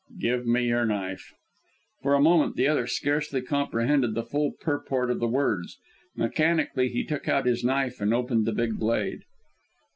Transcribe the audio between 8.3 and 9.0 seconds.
the big